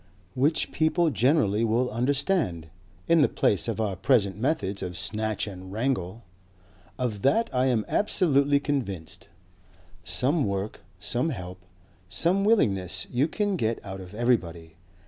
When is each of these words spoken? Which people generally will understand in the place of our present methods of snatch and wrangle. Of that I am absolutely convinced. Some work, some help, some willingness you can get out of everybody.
Which 0.33 0.71
people 0.71 1.11
generally 1.11 1.63
will 1.63 1.91
understand 1.91 2.69
in 3.07 3.21
the 3.21 3.29
place 3.29 3.67
of 3.67 3.79
our 3.79 3.95
present 3.95 4.35
methods 4.35 4.81
of 4.81 4.97
snatch 4.97 5.45
and 5.45 5.71
wrangle. 5.71 6.23
Of 6.97 7.21
that 7.21 7.51
I 7.53 7.67
am 7.67 7.85
absolutely 7.87 8.59
convinced. 8.59 9.27
Some 10.03 10.43
work, 10.47 10.81
some 10.99 11.29
help, 11.29 11.61
some 12.09 12.43
willingness 12.43 13.05
you 13.11 13.27
can 13.27 13.55
get 13.55 13.77
out 13.85 14.01
of 14.01 14.15
everybody. 14.15 14.73